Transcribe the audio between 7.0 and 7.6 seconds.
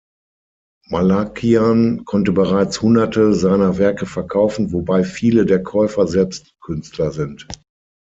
sind.